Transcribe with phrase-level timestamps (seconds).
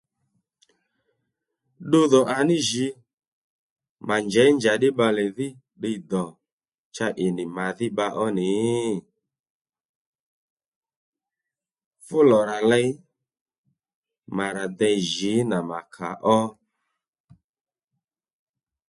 [1.83, 2.85] Ddudhò à ní jǐ
[4.07, 6.23] mà njèy njaddí bbalè dhí ddiy dò
[6.95, 8.49] cha ì nì màdhí bba ó nǐ
[12.05, 12.87] fú lò rà ley
[14.35, 16.39] mà rà dey jǐ nà mà kà ó